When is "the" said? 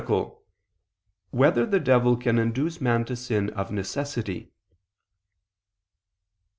1.63-1.79